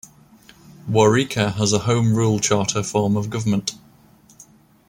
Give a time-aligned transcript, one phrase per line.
[0.89, 3.75] Waurika has a home rule charter form of government.